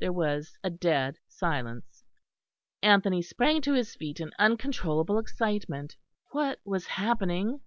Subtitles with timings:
[0.00, 2.02] There was a dead silence;
[2.82, 5.96] Anthony sprang to his feet in uncontrollable excitement.
[6.30, 7.60] What was happening?